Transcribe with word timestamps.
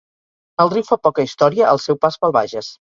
El 0.65 0.71
riu 0.73 0.87
fa 0.87 0.97
poca 1.09 1.27
història 1.29 1.71
al 1.75 1.85
seu 1.87 2.03
pas 2.07 2.21
pel 2.25 2.39
Bages. 2.41 2.69